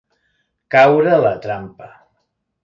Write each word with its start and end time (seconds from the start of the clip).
Caure 0.75 1.11
a 1.17 1.19
la 1.25 1.35
trampa. 1.45 1.91